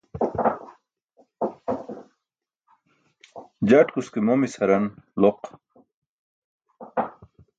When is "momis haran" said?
4.27-4.85